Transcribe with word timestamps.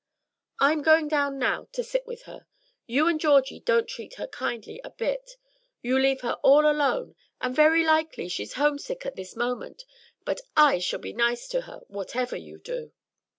I'm 0.59 0.81
going 0.81 1.07
down 1.09 1.37
now 1.37 1.67
to 1.73 1.83
sit 1.83 2.07
with 2.07 2.23
her. 2.23 2.47
You 2.87 3.05
and 3.07 3.19
Georgie 3.19 3.59
don't 3.59 3.87
treat 3.87 4.15
her 4.15 4.25
kindly 4.25 4.81
a 4.83 4.89
bit. 4.89 5.37
You 5.83 5.99
leave 5.99 6.21
her 6.21 6.39
all 6.41 6.65
alone, 6.67 7.13
and 7.39 7.55
very 7.55 7.85
likely 7.85 8.27
she's 8.27 8.53
homesick 8.53 9.05
at 9.05 9.15
this 9.15 9.35
moment; 9.35 9.85
but 10.25 10.41
I 10.57 10.79
shall 10.79 10.97
be 10.97 11.13
nice 11.13 11.47
to 11.49 11.61
her, 11.69 11.81
whatever 11.87 12.35
you 12.35 12.57
do." 12.57 12.93